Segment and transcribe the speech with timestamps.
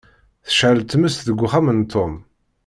[0.45, 2.13] Tecεel tmes deg uxxam n Tom.